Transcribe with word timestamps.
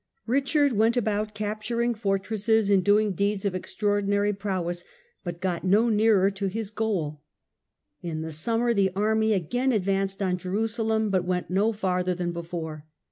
Richard 0.25 0.73
went 0.73 0.97
about 0.97 1.35
capturing 1.35 1.93
fortresses 1.93 2.71
and 2.71 2.83
doing 2.83 3.11
deeds 3.11 3.45
of 3.45 3.53
extraordinary 3.53 4.33
prowess, 4.33 4.83
but 5.23 5.39
got 5.39 5.63
no 5.63 5.89
nearer 5.89 6.31
to 6.31 6.47
his 6.47 6.71
goal. 6.71 7.21
In 8.01 8.21
the 8.23 8.31
summer 8.31 8.73
the 8.73 8.89
army 8.95 9.33
again 9.33 9.71
advanced 9.71 10.19
on 10.19 10.37
Jerusalem, 10.39 11.09
but 11.11 11.25
went 11.25 11.51
no 11.51 11.71
farther 11.71 12.15
than 12.15 12.31
before. 12.31 12.87